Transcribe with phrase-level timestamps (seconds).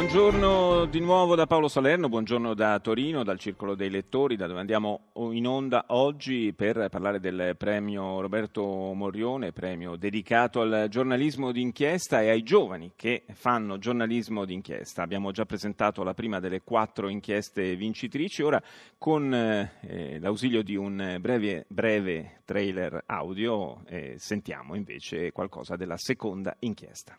[0.00, 4.58] Buongiorno di nuovo da Paolo Salerno, buongiorno da Torino, dal Circolo dei Lettori, da dove
[4.58, 8.62] andiamo in onda oggi per parlare del premio Roberto
[8.94, 15.02] Morione, premio dedicato al giornalismo d'inchiesta e ai giovani che fanno giornalismo d'inchiesta.
[15.02, 18.60] Abbiamo già presentato la prima delle quattro inchieste vincitrici, ora
[18.96, 26.56] con eh, l'ausilio di un breve, breve trailer audio eh, sentiamo invece qualcosa della seconda
[26.60, 27.18] inchiesta.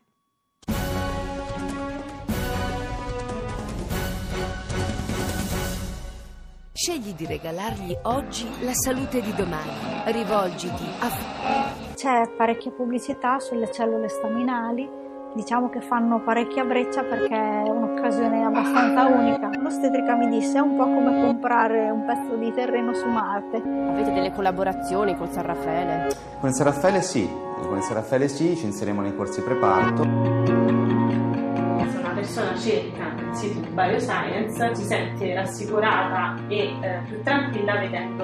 [6.84, 9.70] Scegli di regalargli oggi la salute di domani.
[10.06, 11.12] Rivolgiti a...
[11.94, 14.90] C'è parecchia pubblicità sulle cellule staminali,
[15.36, 19.52] diciamo che fanno parecchia breccia perché è un'occasione abbastanza unica.
[19.60, 23.58] L'ostetrica mi disse è un po' come comprare un pezzo di terreno su Marte.
[23.58, 26.16] Avete delle collaborazioni col San Raffaele?
[26.40, 27.30] Con il San Raffaele sì,
[27.62, 30.81] con il San Raffaele sì, ci inseriamo nei corsi preparto
[32.22, 38.24] persona cerca il sito di Bioscience si sente rassicurata e eh, più tranquilla vedendo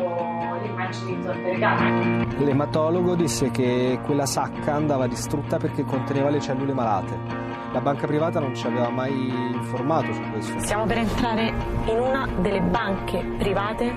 [0.61, 2.25] le immagini di Vergara.
[2.37, 7.45] L'ematologo disse che quella sacca andava distrutta perché conteneva le cellule malate.
[7.73, 10.59] La banca privata non ci aveva mai informato su questo.
[10.59, 11.53] Stiamo per entrare
[11.85, 13.93] in una delle banche private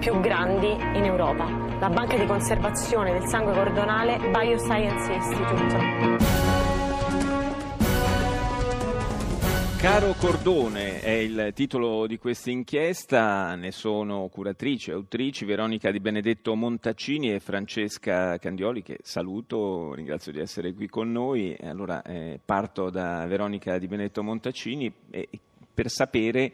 [0.00, 1.46] più grandi in Europa,
[1.78, 6.49] la banca di conservazione del sangue cordonale Bioscience Institute.
[9.80, 16.00] Caro Cordone è il titolo di questa inchiesta, ne sono curatrici e autrici Veronica Di
[16.00, 21.56] Benedetto Montaccini e Francesca Candioli che saluto, ringrazio di essere qui con noi.
[21.62, 25.28] Allora eh, parto da Veronica Di Benedetto Montaccini e,
[25.72, 26.52] per sapere eh,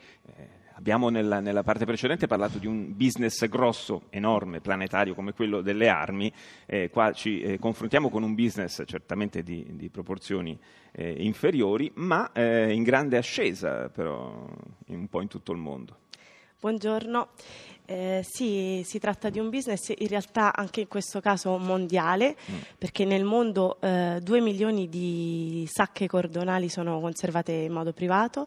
[0.79, 5.89] Abbiamo nella, nella, parte precedente parlato di un business grosso, enorme, planetario come quello delle
[5.89, 6.31] armi.
[6.67, 10.59] Eh, qua ci eh, confrontiamo con un business certamente di, di proporzioni
[10.93, 14.47] eh, inferiori, ma eh, in grande ascesa però
[14.89, 15.97] un po' in tutto il mondo.
[16.61, 17.29] Buongiorno.
[17.87, 22.57] Eh, sì, si tratta di un business in realtà anche in questo caso mondiale, mm.
[22.77, 28.47] perché nel mondo eh, 2 milioni di sacche cordonali sono conservate in modo privato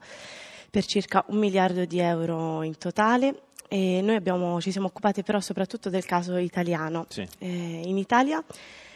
[0.69, 3.41] per circa un miliardo di euro in totale.
[3.67, 7.05] E noi abbiamo, ci siamo occupati però soprattutto del caso italiano.
[7.09, 7.27] Sì.
[7.37, 8.43] Eh, in Italia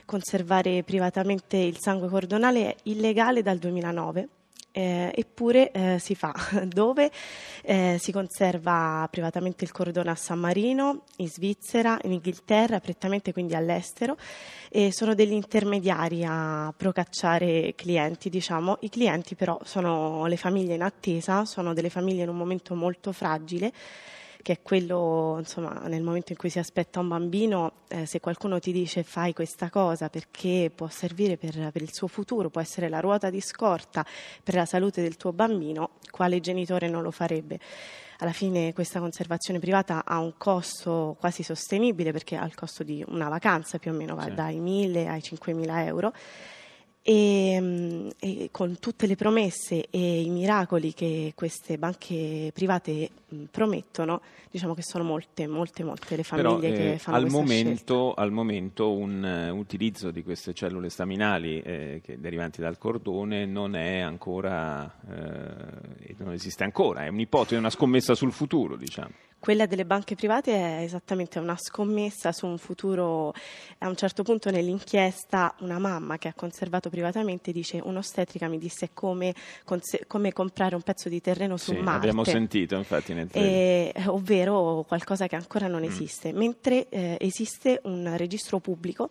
[0.05, 4.27] conservare privatamente il sangue cordonale è illegale dal 2009
[4.73, 6.33] eh, eppure eh, si fa,
[6.65, 7.11] dove
[7.61, 13.53] eh, si conserva privatamente il cordone a San Marino, in Svizzera, in Inghilterra, prettamente quindi
[13.53, 14.17] all'estero,
[14.69, 18.77] e sono degli intermediari a procacciare clienti, diciamo.
[18.81, 23.11] I clienti però sono le famiglie in attesa, sono delle famiglie in un momento molto
[23.11, 23.71] fragile
[24.43, 28.59] che è quello, insomma, nel momento in cui si aspetta un bambino, eh, se qualcuno
[28.59, 32.89] ti dice fai questa cosa perché può servire per, per, il suo futuro, può essere
[32.89, 34.05] la ruota di scorta
[34.43, 37.57] per la salute del tuo bambino, quale genitore non lo farebbe?
[38.19, 43.03] Alla fine questa conservazione privata ha un costo quasi sostenibile perché ha il costo di
[43.07, 44.33] una vacanza più o meno, va sì.
[44.33, 46.13] dai 1.000 ai 5.000 euro
[47.05, 53.43] e, mm, e, con tutte le promesse e i miracoli che queste banche private mm,
[53.51, 58.13] promettono, diciamo che sono molte, molte, molte le famiglie Però, eh, che fanno al momento,
[58.13, 63.99] al momento un uh, utilizzo di queste cellule staminali eh, derivanti dal cordone non è
[63.99, 69.11] ancora, eh, non esiste ancora, è un'ipotesi, una scommessa sul futuro, diciamo.
[69.43, 73.33] Quella delle banche private è esattamente una scommessa su un futuro.
[73.79, 78.91] A un certo punto nell'inchiesta una mamma che ha conservato privatamente dice un'ostetrica mi disse
[78.93, 79.35] come,
[80.07, 82.07] come comprare un pezzo di terreno su sì, Marte.
[82.07, 85.91] Abbiamo sentito infatti nel eh, ovvero qualcosa che ancora non mm.
[85.91, 86.37] esiste, mm.
[86.37, 89.09] mentre eh, esiste un registro pubblico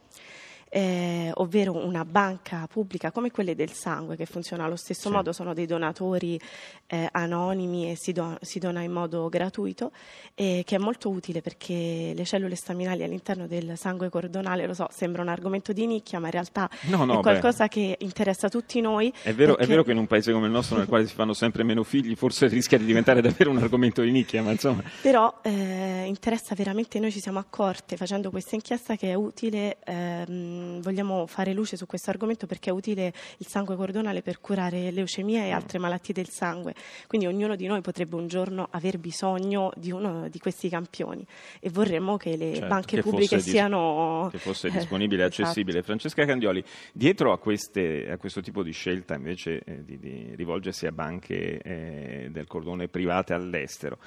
[0.74, 5.14] eh, ovvero una banca pubblica come quelle del sangue che funziona allo stesso sì.
[5.14, 6.40] modo, sono dei donatori
[6.86, 9.92] eh, anonimi e si, do, si, dona in modo gratuito,
[10.34, 14.88] e che è molto utile perché le cellule staminali all'interno del sangue cordonale, lo so,
[14.90, 17.68] sembra un argomento di nicchia, ma in realtà no, no, è qualcosa beh.
[17.68, 19.12] che interessa tutti noi.
[19.20, 19.66] È vero, perché...
[19.66, 21.82] è vero, che in un paese come il nostro, nel quale si fanno sempre meno
[21.82, 24.82] figli, forse rischia di diventare davvero un argomento di nicchia, ma insomma.
[25.02, 29.76] Però eh, interessa veramente, noi ci siamo accorte facendo questa inchiesta che è utile.
[29.84, 34.90] Ehm, vogliamo fare luce su questo argomento perché è utile il sangue cordonale per curare
[34.90, 36.74] leucemia e altre malattie del sangue.
[37.06, 41.26] Quindi ognuno di noi potrebbe un giorno aver bisogno di uno di questi campioni
[41.60, 44.28] e vorremmo che le certo, banche che pubbliche dis- siano...
[44.30, 45.42] Che fosse disponibile e esatto.
[45.42, 45.82] accessibile.
[45.82, 46.62] Francesca Candioli,
[46.92, 51.58] dietro a, queste, a, questo tipo di scelta invece eh, di, di, rivolgersi a banche
[51.58, 53.98] eh, del cordone private all'estero,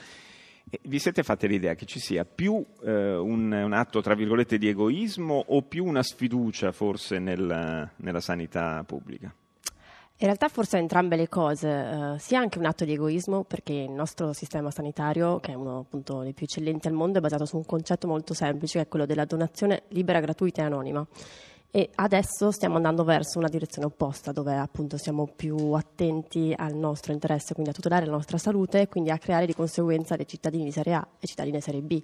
[0.84, 4.68] vi siete fatti l'idea che ci sia più eh, un, un, atto, tra virgolette, di
[4.68, 9.34] egoismo o più una sfiducia forse nel, nella sanità pubblica?
[10.18, 13.92] In realtà forse entrambe le cose, uh, sia anche un atto di egoismo perché il
[13.92, 17.58] nostro sistema sanitario, che è uno appunto dei più eccellenti al mondo, è basato su
[17.58, 21.06] un concetto molto semplice che è quello della donazione libera, gratuita e anonima.
[21.76, 27.12] E adesso stiamo andando verso una direzione opposta, dove appunto siamo più attenti al nostro
[27.12, 30.64] interesse, quindi a tutelare la nostra salute e quindi a creare di conseguenza dei cittadini
[30.64, 32.02] di serie A e cittadini di serie B.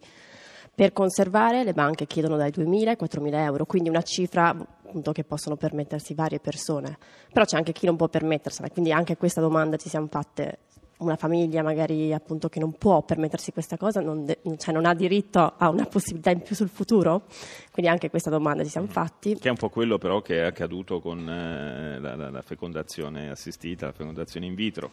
[0.75, 5.23] Per conservare le banche chiedono dai 2.000 ai 4.000 euro, quindi una cifra appunto, che
[5.23, 6.97] possono permettersi varie persone.
[7.31, 10.57] Però c'è anche chi non può permettersela, quindi anche questa domanda ci siamo fatte.
[11.01, 14.93] Una famiglia magari appunto che non può permettersi questa cosa, non, de- cioè non ha
[14.93, 17.23] diritto a una possibilità in più sul futuro?
[17.71, 18.91] Quindi anche questa domanda ci siamo mm.
[18.91, 19.35] fatti.
[19.35, 23.29] Che è un po' quello però che è accaduto con eh, la, la, la fecondazione
[23.29, 24.91] assistita, la fecondazione in vitro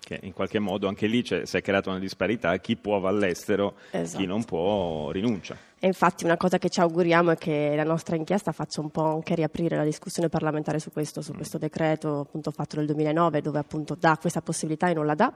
[0.00, 3.74] che in qualche modo anche lì si è creata una disparità, chi può va all'estero,
[3.90, 4.18] esatto.
[4.18, 5.56] chi non può rinuncia.
[5.78, 9.04] E infatti una cosa che ci auguriamo è che la nostra inchiesta faccia un po'
[9.04, 11.36] anche riaprire la discussione parlamentare su questo, su mm.
[11.36, 15.32] questo decreto appunto fatto nel 2009 dove appunto dà questa possibilità e non la dà.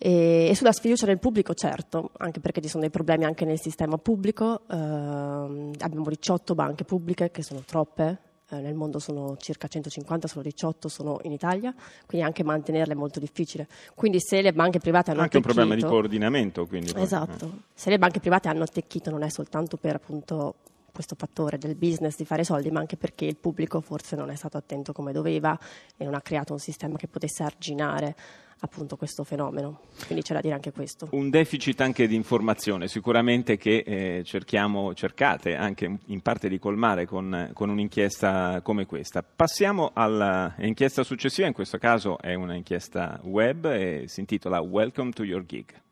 [0.00, 3.58] E, e, sulla sfiducia del pubblico, certo, anche perché ci sono dei problemi anche nel
[3.58, 4.62] sistema pubblico.
[4.70, 8.18] Eh, abbiamo 18 banche pubbliche, che sono troppe,
[8.50, 11.74] eh, nel mondo sono circa 150, solo 18 sono in Italia,
[12.06, 13.68] quindi anche mantenerle è molto difficile.
[13.94, 15.60] Quindi se le banche private hanno anche attecchito...
[15.60, 16.66] un problema di coordinamento.
[16.66, 17.60] Quindi, esatto, eh.
[17.74, 20.54] se le banche private hanno attecchito non è soltanto per appunto
[20.98, 24.34] questo fattore del business di fare soldi, ma anche perché il pubblico forse non è
[24.34, 25.56] stato attento come doveva
[25.96, 28.16] e non ha creato un sistema che potesse arginare
[28.58, 29.82] appunto questo fenomeno.
[30.06, 31.06] Quindi c'è da dire anche questo.
[31.12, 37.06] Un deficit anche di informazione, sicuramente che eh, cerchiamo, cercate anche in parte di colmare
[37.06, 39.22] con, con un'inchiesta come questa.
[39.22, 45.46] Passiamo all'inchiesta successiva, in questo caso è un'inchiesta web e si intitola Welcome to Your
[45.46, 45.86] Gig.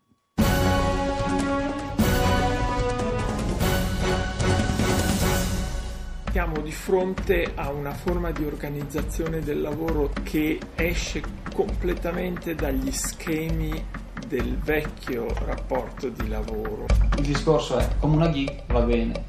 [6.37, 11.19] Siamo di fronte a una forma di organizzazione del lavoro che esce
[11.51, 13.83] completamente dagli schemi
[14.27, 16.85] del vecchio rapporto di lavoro.
[17.17, 19.23] Il discorso è come una gig va bene,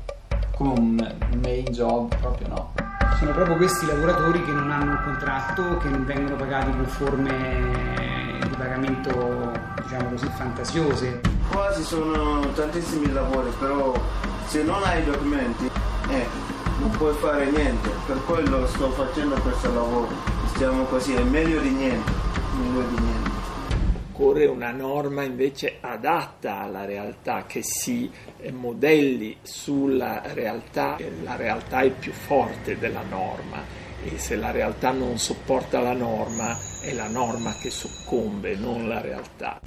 [0.54, 2.74] come un main job proprio no.
[3.18, 8.38] Sono proprio questi lavoratori che non hanno un contratto, che non vengono pagati con forme
[8.42, 9.50] di pagamento,
[9.82, 11.20] diciamo così, fantasiose.
[11.50, 13.94] Qua ci sono tantissimi lavori, però
[14.44, 15.70] se non hai documenti,
[16.10, 16.47] eh,
[16.78, 20.08] non puoi fare niente, per quello sto facendo questo lavoro.
[20.54, 22.12] Stiamo così, è meglio di niente,
[22.56, 23.30] meglio di niente.
[24.12, 28.10] Occorre una norma invece adatta alla realtà, che si
[28.52, 35.18] modelli sulla realtà, la realtà è più forte della norma e se la realtà non
[35.18, 39.60] sopporta la norma è la norma che soccombe, non la realtà.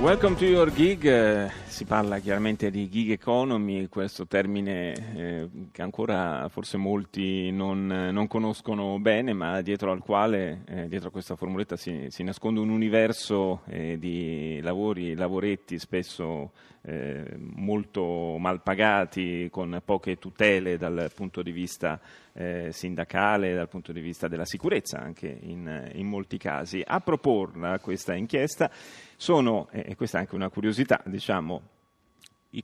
[0.00, 5.82] Welcome to your gig, eh, si parla chiaramente di gig economy, questo termine eh, che
[5.82, 11.34] ancora forse molti non, non, conoscono bene, ma dietro al quale, eh, dietro a questa
[11.34, 16.52] formuletta si, si nasconde un universo eh, di lavori, lavoretti spesso
[16.82, 22.00] eh, molto mal pagati, con poche tutele dal punto di vista
[22.34, 26.82] eh, sindacale, dal punto di vista della sicurezza anche in, in molti casi.
[26.86, 28.70] A proporla questa inchiesta
[29.18, 31.62] sono, e questa è anche una curiosità, diciamo,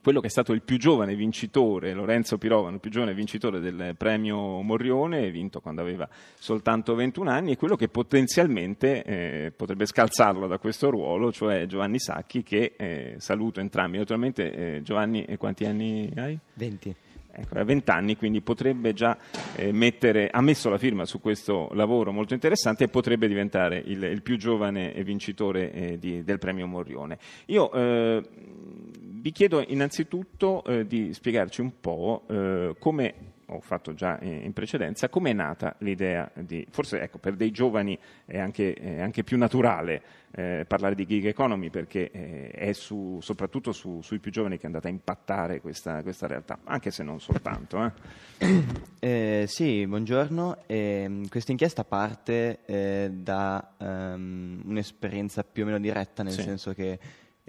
[0.00, 3.94] quello che è stato il più giovane vincitore, Lorenzo Pirovano, il più giovane vincitore del
[3.98, 6.08] premio Morrione, vinto quando aveva
[6.38, 11.98] soltanto 21 anni, e quello che potenzialmente eh, potrebbe scalzarlo da questo ruolo, cioè Giovanni
[11.98, 13.98] Sacchi, che eh, saluto entrambi.
[13.98, 16.38] Naturalmente, eh, Giovanni, quanti anni hai?
[16.54, 16.96] 20
[17.34, 19.16] ecco, a 20 anni, quindi potrebbe già
[19.56, 24.02] eh, mettere, ha messo la firma su questo lavoro molto interessante e potrebbe diventare il,
[24.04, 27.18] il più giovane vincitore eh, di, del premio Morrione.
[27.46, 28.22] Io eh,
[29.00, 35.08] vi chiedo innanzitutto eh, di spiegarci un po' eh, come ho fatto già in precedenza,
[35.08, 39.36] come è nata l'idea di, forse ecco, per dei giovani è anche, è anche più
[39.38, 40.02] naturale
[40.36, 44.62] eh, parlare di gig economy perché eh, è su, soprattutto su, sui più giovani che
[44.62, 47.92] è andata a impattare questa, questa realtà, anche se non soltanto.
[48.38, 48.62] Eh.
[48.98, 50.64] eh sì, buongiorno.
[50.66, 56.42] Eh, questa inchiesta parte eh, da um, un'esperienza più o meno diretta, nel sì.
[56.42, 56.98] senso che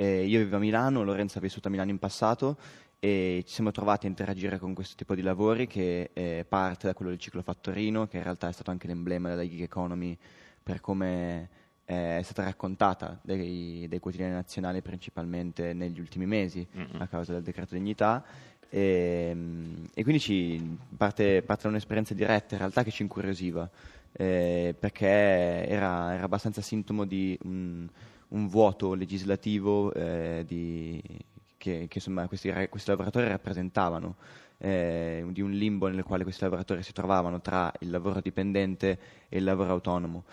[0.04, 2.58] io vivo a Milano, Lorenzo ha vissuto a Milano in passato
[3.00, 6.94] e ci siamo trovati a interagire con questo tipo di lavori che eh, parte da
[6.94, 10.18] quello del ciclo fattorino, che in realtà è stato anche l'emblema della gig economy
[10.64, 11.50] per come
[11.86, 17.02] eh, è stata raccontata dai, dai, quotidiani nazionali principalmente negli ultimi mesi mm-hmm.
[17.02, 18.24] a causa del decreto dignità.
[18.68, 23.70] E, ehm, e quindi ci parte, parte, da un'esperienza diretta in realtà che ci incuriosiva
[24.12, 27.88] eh, perché era, era, abbastanza sintomo di un,
[28.30, 31.02] un vuoto legislativo eh, di,
[31.58, 34.16] che, che insomma, questi, questi, lavoratori rappresentavano,
[34.58, 39.38] eh, di un limbo nel quale questi lavoratori si trovavano tra il lavoro dipendente e
[39.38, 40.24] il lavoro autonomo.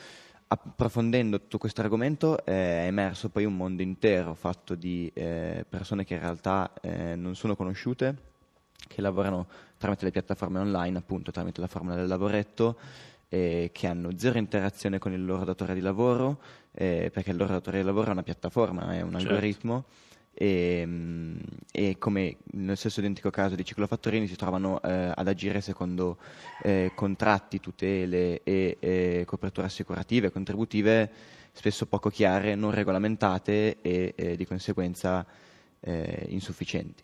[0.48, 6.12] Approfondendo tutto questo argomento è emerso poi un mondo intero fatto di eh, persone che
[6.12, 8.30] in realtà eh, non sono conosciute,
[8.86, 9.46] che lavorano
[9.78, 12.76] tramite le piattaforme online, appunto tramite la formula del lavoretto,
[13.32, 16.38] eh, che hanno zero interazione con il loro datore di lavoro,
[16.72, 19.28] eh, perché il loro datore di lavoro è una piattaforma, è un certo.
[19.28, 19.84] algoritmo.
[20.34, 21.36] E, mm,
[21.72, 26.18] e, come nel stesso identico caso di ciclofattorini si trovano eh, ad agire secondo
[26.62, 31.10] eh, contratti, tutele e, e, coperture assicurative, contributive
[31.52, 35.24] spesso poco chiare, non regolamentate e, e di conseguenza
[35.80, 37.02] eh, insufficienti.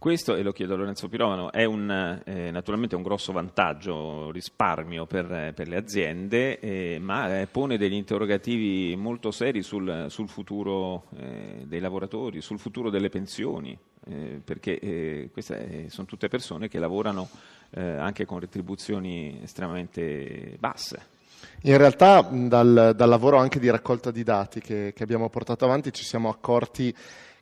[0.00, 5.04] Questo, e lo chiedo a Lorenzo Pirovano, è un, eh, naturalmente un grosso vantaggio, risparmio
[5.04, 11.04] per, per le aziende, eh, ma eh, pone degli interrogativi molto seri sul, sul futuro
[11.18, 16.78] eh, dei lavoratori, sul futuro delle pensioni, eh, perché eh, queste sono tutte persone che
[16.78, 17.28] lavorano
[17.72, 21.18] anche con retribuzioni estremamente basse.
[21.62, 25.92] In realtà dal, dal, lavoro anche di raccolta di dati che, che abbiamo portato avanti
[25.92, 26.92] ci siamo accorti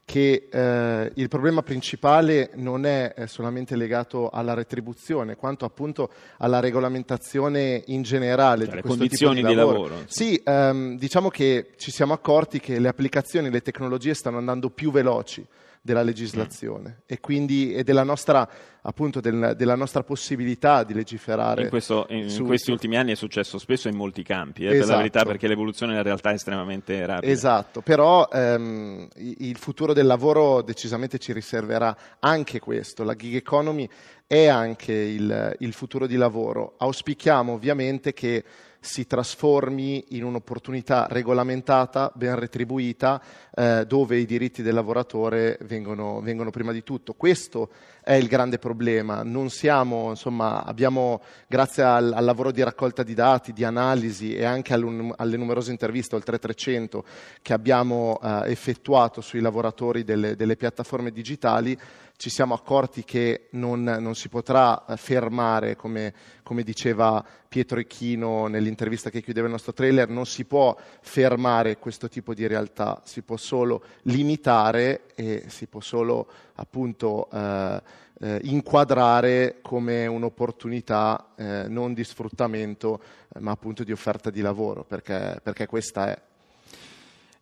[0.08, 6.60] che eh, il problema principale non è eh, solamente legato alla retribuzione, quanto appunto alla
[6.60, 9.50] regolamentazione in generale cioè, di questo tipo di lavoro.
[9.50, 14.38] Di lavoro sì, ehm, diciamo che ci siamo accorti che le applicazioni, le tecnologie stanno
[14.38, 15.46] andando più veloci
[15.82, 18.48] della legislazione e quindi e della nostra,
[18.82, 21.62] appunto, del, della nostra possibilità di legiferare.
[21.62, 24.78] In, questo, in, in, questi ultimi anni è successo spesso in molti campi, eh, esatto.
[24.78, 25.30] per la verità, esatto.
[25.30, 27.32] perché l'evoluzione in realtà è estremamente rapida.
[27.32, 33.04] Esatto, però ehm, il futuro del lavoro decisamente ci riserverà anche questo.
[33.04, 33.88] La gig economy
[34.26, 36.74] è anche il, il futuro di lavoro.
[36.78, 38.44] Auspichiamo ovviamente che
[38.80, 43.20] si trasformi in un'opportunità regolamentata, ben retribuita,
[43.54, 47.14] eh, dove i diritti del lavoratore vengono, vengono, prima di tutto.
[47.14, 47.70] Questo
[48.02, 49.24] è il grande problema.
[49.48, 54.74] Siamo, insomma, abbiamo, grazie al, al, lavoro di raccolta di dati, di analisi e anche
[54.74, 57.04] alle numerose interviste, oltre 300,
[57.42, 61.78] che abbiamo eh, effettuato sui lavoratori delle, delle piattaforme digitali,
[62.18, 68.48] ci siamo accorti che non, non si potrà eh, fermare, come, come, diceva Pietro Icchino
[68.48, 73.22] nell'intervista che chiudeva il nostro trailer, non si può fermare questo tipo di realtà, si
[73.22, 77.82] può solo limitare e si può solo appunto eh,
[78.20, 83.00] eh, inquadrare come un'opportunità eh, non di sfruttamento
[83.32, 86.27] eh, ma appunto di offerta di lavoro, perché, perché questa è.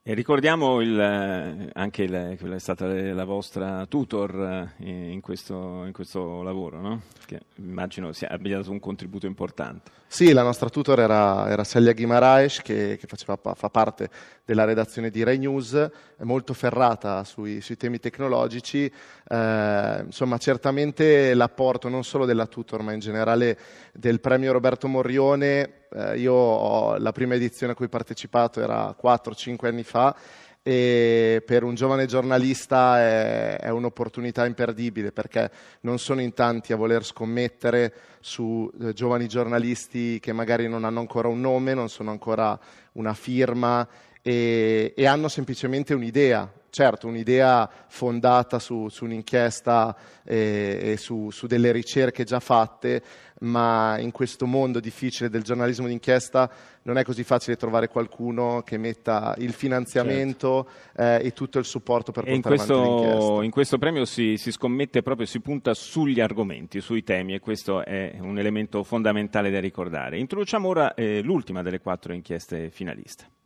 [0.09, 5.83] E ricordiamo il, eh, anche il, quella è stata la vostra tutor eh, in questo,
[5.85, 7.03] in questo lavoro, no?
[7.27, 9.91] che immagino sia, abbia dato un contributo importante.
[10.07, 14.09] Sì, la nostra tutor era, era Celia Guimaraes, che, che faceva, fa parte
[14.45, 18.85] della redazione di Rai News, molto ferrata sui, sui temi tecnologici.
[18.85, 23.59] Eh, insomma, certamente l'apporto non solo della tutor, ma in generale
[23.93, 25.86] del premio Roberto Morrione.
[25.95, 30.15] Eh, io ho, la prima edizione a cui ho partecipato era 4-5 anni fa
[30.63, 35.49] e per un giovane giornalista è, è, un'opportunità imperdibile perché
[35.83, 40.99] non sono in tanti a voler scommettere su eh, giovani giornalisti che magari non hanno
[40.99, 42.59] ancora un nome, non sono ancora
[42.95, 43.87] una firma
[44.23, 51.47] e, e hanno semplicemente un'idea, certo un'idea fondata su, su un'inchiesta e, e su, su,
[51.47, 53.03] delle ricerche già fatte,
[53.41, 56.51] ma in questo mondo difficile del giornalismo d'inchiesta
[56.83, 61.03] non è così facile trovare qualcuno che metta il finanziamento certo.
[61.03, 63.45] eh, e tutto il supporto per e portare in questo, avanti l'inchiesta.
[63.45, 67.87] In questo premio si, si, scommette proprio, si punta sugli argomenti, sui temi e questo
[67.87, 70.19] è un elemento fondamentale da ricordare.
[70.19, 73.37] Introduciamo ora eh, l'ultima delle quattro inchieste finaliste.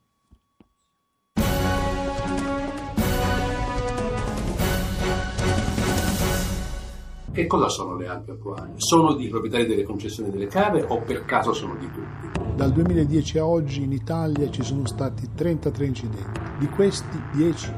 [7.32, 8.74] Che cosa sono le Alpi Acquarie?
[8.78, 12.40] Sono di proprietari delle concessioni delle cave o per caso sono di tutti?
[12.56, 17.72] Dal 2010 a oggi in Italia ci sono stati 33 incidenti, di questi 10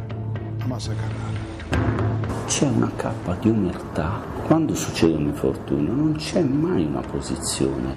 [0.58, 2.46] a Massa Carrara.
[2.46, 4.22] C'è una cappa di umertà.
[4.46, 7.96] Quando succede un infortunio non c'è mai una posizione.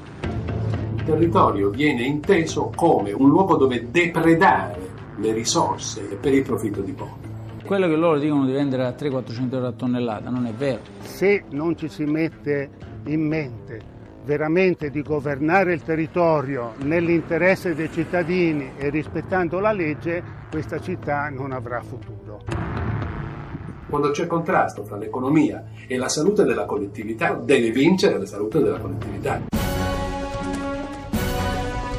[0.97, 6.91] Il territorio viene inteso come un luogo dove depredare le risorse per il profitto di
[6.91, 7.24] pochi
[7.65, 10.81] quello che loro dicono di vendere a 300-400 euro a tonnellata non è vero.
[11.01, 12.69] Se non ci si mette
[13.05, 13.93] in mente
[14.23, 21.51] veramente di governare il territorio nell'interesse dei cittadini e rispettando la legge, questa città non
[21.51, 22.43] avrà futuro.
[23.87, 28.79] Quando c'è contrasto tra l'economia e la salute della collettività, deve vincere la salute della
[28.79, 29.54] collettività.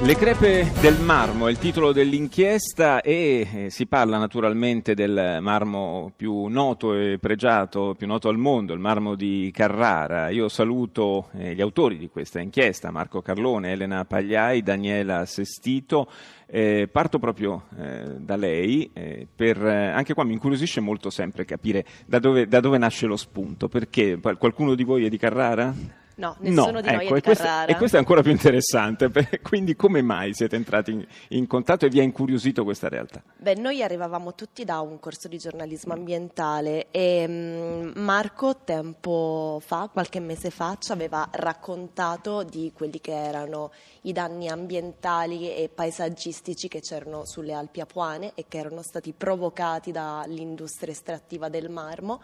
[0.07, 6.13] Le crepe del marmo è il titolo dell'inchiesta e eh, si parla naturalmente del marmo
[6.15, 10.29] più noto e pregiato, più noto al mondo, il marmo di Carrara.
[10.29, 16.09] Io saluto eh, gli autori di questa inchiesta, Marco Carlone, Elena Pagliai, Daniela Sestito.
[16.47, 21.45] Eh, parto proprio eh, da lei, eh, per, eh, anche qua mi incuriosisce molto sempre
[21.45, 26.05] capire da dove, da dove nasce lo spunto, perché qualcuno di voi è di Carrara?
[26.19, 28.31] No, nessuno no, di noi ecco, è e di questo, e questo è ancora più
[28.31, 29.11] interessante,
[29.43, 33.23] quindi come mai siete entrati in, in contatto e vi ha incuriosito questa realtà?
[33.37, 39.91] Beh, noi arrivavamo tutti da un corso di giornalismo ambientale e mm, Marco tempo fa,
[39.93, 43.71] qualche mese fa, ci aveva raccontato di quelli che erano
[44.03, 49.93] i danni ambientali e paesaggistici che c'erano sulle Alpi Apuane e che erano stati provocati
[49.93, 52.23] dall'industria estrattiva del marmo.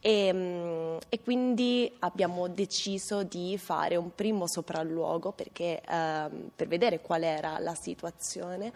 [0.00, 7.00] E, mm, e quindi abbiamo deciso di fare un primo sopralluogo perché, ehm, per vedere
[7.00, 8.72] qual era la situazione.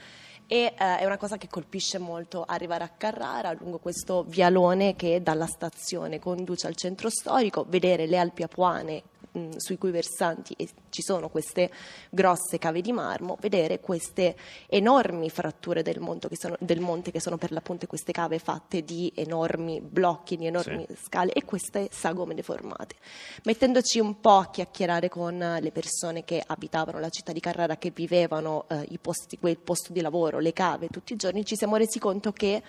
[0.47, 5.23] E eh, è una cosa che colpisce molto arrivare a Carrara lungo questo vialone che
[5.23, 9.03] dalla stazione conduce al centro storico, vedere le Alpi Apuane
[9.33, 10.57] mh, sui cui versanti
[10.91, 11.71] ci sono queste
[12.11, 14.37] grosse cave di marmo, vedere queste
[14.69, 18.83] enormi fratture del, monte che sono, del monte che sono per l'appunto queste cave fatte
[18.83, 22.97] di enormi blocchi, di enormi scale e queste sagome deformate.
[23.45, 27.91] Mettendoci un po' a chiacchierare con le persone che abitavano la città di Carrara, che
[27.91, 31.99] vivevano eh, posti, quel posto di lavoro, le cave tutti i giorni, ci siamo resi
[31.99, 32.63] conto che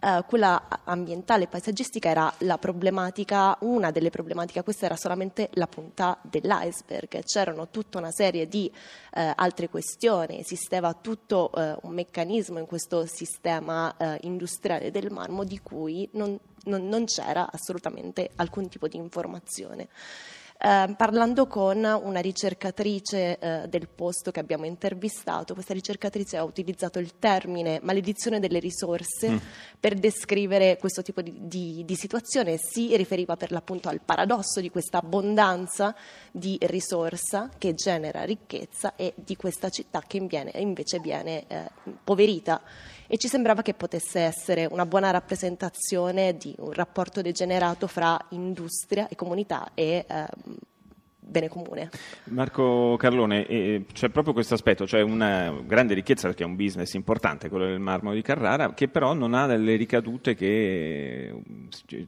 [0.00, 5.66] eh, quella ambientale e paesaggistica era la problematica, una delle problematiche, questa era solamente la
[5.66, 8.70] punta dell'iceberg, c'erano tutta una serie di
[9.12, 15.44] eh, altre questioni, esisteva tutto eh, un meccanismo in questo sistema eh, industriale del marmo
[15.44, 19.88] di cui non, non- non c'era assolutamente alcun tipo di informazione.
[20.62, 26.98] Eh, parlando con una ricercatrice eh, del posto che abbiamo intervistato, questa ricercatrice ha utilizzato
[26.98, 29.36] il termine maledizione delle risorse Mm.
[29.80, 32.58] per descrivere questo tipo di, di- di situazione.
[32.58, 35.94] Si riferiva per l'appunto al paradosso di questa abbondanza
[36.30, 42.60] di risorsa che genera ricchezza e di questa città che inviene- invece viene eh, impoverita.
[43.12, 49.08] E ci sembrava che potesse essere una buona rappresentazione di un rapporto degenerato fra industria
[49.08, 50.26] e comunità e ehm,
[51.30, 51.90] bene comune.
[52.24, 56.92] Marco Carlone, eh, c'è proprio questo aspetto, cioè una grande ricchezza perché è un business
[56.94, 61.32] importante, quello del marmo di Carrara, che però non ha delle ricadute che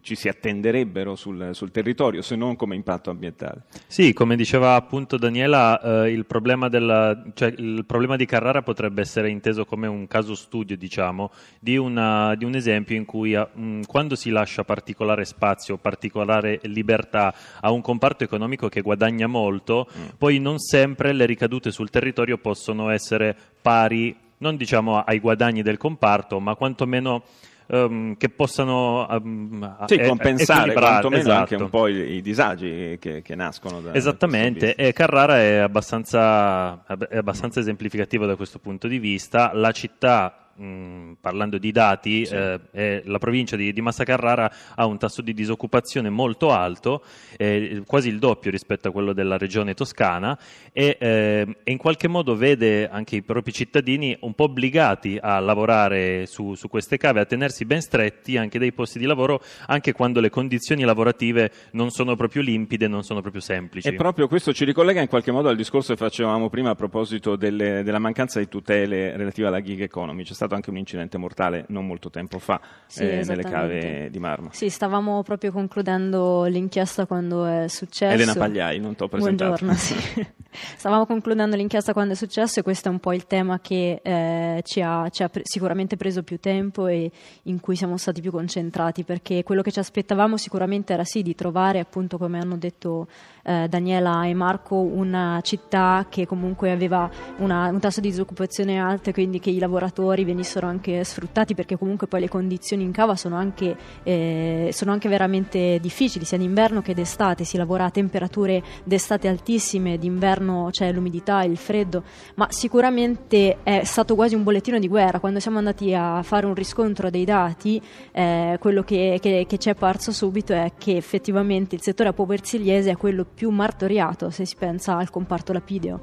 [0.01, 3.63] ci si attenderebbero sul, sul territorio, se non come impatto ambientale.
[3.87, 9.03] Sì, come diceva appunto Daniela, eh, il, problema della- cioè, il problema di Carrara potrebbe
[9.03, 11.31] essere inteso come un caso studio, diciamo,
[11.61, 17.33] di, una- di un esempio in cui mh, quando si lascia particolare spazio, particolare libertà
[17.61, 19.87] a un comparto economico che guadagna molto,
[20.19, 25.77] poi non sempre le ricadute sul territorio possono essere pari, non diciamo ai guadagni del
[25.77, 27.23] comparto, ma quantomeno
[27.67, 31.65] ehm, che possano ehm, Sì, e- compensare quantomeno anche esatto.
[31.65, 37.17] un po' i, i disagi che, che nascono da Esattamente, e Carrara è abbastanza, è
[37.17, 39.53] abbastanza esemplificativo da questo punto di vista.
[39.55, 44.87] La città, mh, parlando di dati, eh, è- la provincia di, di Massa Carrara ha
[44.87, 47.03] un tasso di disoccupazione molto alto,
[47.37, 50.39] eh, quasi il doppio rispetto a quello della regione toscana,
[50.73, 55.39] e, eh, e in qualche modo vede anche i propri cittadini un po' obbligati a
[55.41, 59.93] lavorare su, su queste cave, a tenersi ben stretti anche dei posti di lavoro, anche
[59.93, 63.89] quando le condizioni lavorative non sono proprio limpide, non sono proprio semplici.
[63.89, 67.37] E proprio questo ci ricollega in qualche modo al discorso che facevamo prima a proposito
[67.37, 70.23] delle- della mancanza di tutele relativa alla gig economy.
[70.25, 74.19] C'è stato anche un incidente mortale non molto tempo fa Sì, eh, nelle cave di
[74.19, 74.49] marmo.
[74.53, 78.13] Sì, stavamo proprio concludendo l'inchiesta quando è successo.
[78.13, 79.65] Elena Pagliai, non t'ho presentato.
[79.65, 80.27] Buongiorno, sì.
[80.77, 84.61] Stavamo concludendo l'inchiesta quando è successo e questo è un po' il tema che eh,
[84.65, 87.11] ci ha, ci ha pre- sicuramente preso più tempo e
[87.45, 91.35] in cui siamo stati più concentrati perché quello che ci aspettavamo sicuramente era sì di
[91.35, 93.07] trovare appunto come hanno detto
[93.45, 99.09] eh, Daniela e Marco una città che comunque aveva una- un tasso di disoccupazione alto
[99.09, 103.17] e quindi che i lavoratori venissero anche sfruttati perché comunque poi le condizioni in cava
[103.17, 108.63] sono anche, eh, sono anche veramente difficili sia d'inverno che d'estate, si lavora a temperature
[108.85, 112.03] d'estate altissime, d'inverno c'è l'umidità, il freddo,
[112.37, 115.21] ma sicuramente è stato quasi un bollettino di guerra.
[115.21, 117.81] Quando siamo andati a fare un riscontro dei dati,
[118.13, 122.91] eh, quello che, che- che ci è parso subito è che effettivamente il settore apoversiliese
[122.91, 126.01] è quello più martoriato se si pensa al comparto lapideo.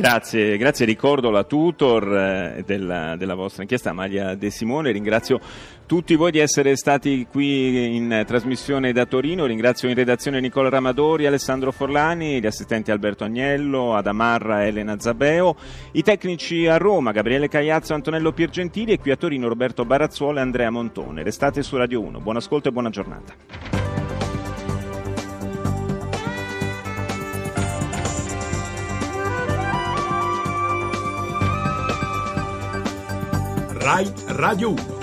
[0.00, 5.38] Grazie, grazie, ricordo la tutor eh, della, della, vostra inchiesta, Amalia De Simone, ringrazio
[5.84, 11.26] tutti voi di essere stati qui in trasmissione da Torino, ringrazio in redazione Nicola Ramadori,
[11.26, 15.54] Alessandro Forlani, gli assistenti Alberto Agnello, Adamarra Elena Zabeo,
[15.92, 20.40] i tecnici a Roma, Gabriele Cagliazzo Antonello Piergentili e qui a Torino Roberto Barazzuolo e
[20.40, 21.22] Andrea Montone.
[21.22, 24.09] Restate su Radio 1, buon ascolto e buona giornata.
[33.80, 34.99] RAI Radio 1